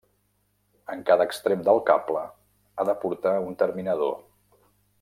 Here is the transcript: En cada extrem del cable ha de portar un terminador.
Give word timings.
En 0.93 1.03
cada 1.09 1.27
extrem 1.29 1.61
del 1.67 1.81
cable 1.89 2.23
ha 2.29 2.87
de 2.91 2.97
portar 3.05 3.35
un 3.51 3.61
terminador. 3.61 4.17